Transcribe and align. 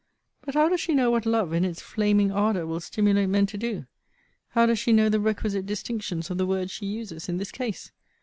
But 0.43 0.55
how 0.55 0.67
does 0.67 0.81
she 0.81 0.95
know 0.95 1.11
what 1.11 1.27
love, 1.27 1.53
in 1.53 1.63
its 1.63 1.79
flaming 1.79 2.31
ardour, 2.31 2.65
will 2.65 2.79
stimulate 2.79 3.29
men 3.29 3.45
to 3.45 3.55
do? 3.55 3.85
How 4.47 4.65
does 4.65 4.79
she 4.79 4.91
know 4.91 5.09
the 5.09 5.19
requisite 5.19 5.67
distinctions 5.67 6.31
of 6.31 6.39
the 6.39 6.47
words 6.47 6.71
she 6.71 6.87
uses 6.87 7.29
in 7.29 7.37
this 7.37 7.51
case? 7.51 7.91